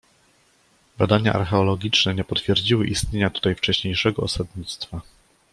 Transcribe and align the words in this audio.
Badania 0.97 1.33
archeologiczne 1.33 2.15
nie 2.15 2.23
potwierdziły 2.23 2.87
istnienia 2.87 3.29
tutaj 3.29 3.55
wcześniejszego 3.55 4.21
osadnictwa. 4.21 5.01